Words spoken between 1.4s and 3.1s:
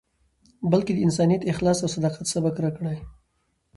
اخلاص او صداقت، سبق راکړی.